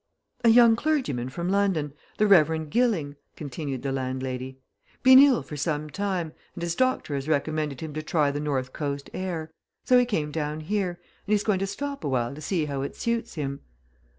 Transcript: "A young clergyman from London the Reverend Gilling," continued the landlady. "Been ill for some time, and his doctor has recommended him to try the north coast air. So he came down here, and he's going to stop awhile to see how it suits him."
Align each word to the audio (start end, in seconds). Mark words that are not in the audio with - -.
"A 0.43 0.49
young 0.49 0.75
clergyman 0.75 1.29
from 1.29 1.47
London 1.47 1.93
the 2.17 2.25
Reverend 2.25 2.71
Gilling," 2.71 3.17
continued 3.35 3.83
the 3.83 3.91
landlady. 3.91 4.57
"Been 5.03 5.19
ill 5.19 5.43
for 5.43 5.55
some 5.55 5.91
time, 5.91 6.33
and 6.55 6.63
his 6.63 6.73
doctor 6.73 7.13
has 7.13 7.27
recommended 7.29 7.81
him 7.81 7.93
to 7.93 8.01
try 8.01 8.31
the 8.31 8.39
north 8.39 8.73
coast 8.73 9.11
air. 9.13 9.51
So 9.85 9.99
he 9.99 10.05
came 10.05 10.31
down 10.31 10.61
here, 10.61 10.89
and 11.27 11.33
he's 11.33 11.43
going 11.43 11.59
to 11.59 11.67
stop 11.67 12.03
awhile 12.03 12.33
to 12.33 12.41
see 12.41 12.65
how 12.65 12.81
it 12.81 12.95
suits 12.95 13.35
him." 13.35 13.59